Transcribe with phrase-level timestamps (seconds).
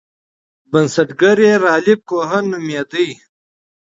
[0.71, 3.05] بنسټګر یې رالف کوهن نومیده.